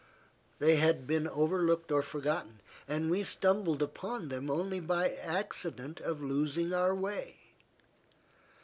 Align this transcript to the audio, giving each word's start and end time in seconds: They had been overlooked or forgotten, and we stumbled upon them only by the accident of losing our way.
They 0.57 0.77
had 0.77 1.05
been 1.05 1.27
overlooked 1.27 1.91
or 1.91 2.01
forgotten, 2.01 2.61
and 2.87 3.11
we 3.11 3.23
stumbled 3.23 3.83
upon 3.83 4.29
them 4.29 4.49
only 4.49 4.79
by 4.79 5.09
the 5.09 5.23
accident 5.23 5.99
of 5.99 6.23
losing 6.23 6.73
our 6.73 6.95
way. 6.95 7.37